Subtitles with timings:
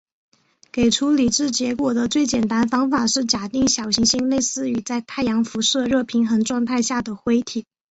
[0.71, 7.65] 给出理智结果的最简单方法是假定小行星类似于在太阳辐射热平衡状态下的灰体。